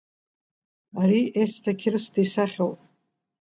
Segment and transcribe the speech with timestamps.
[1.01, 2.79] Ари Есҭа Қьрысҭа исахьоуп.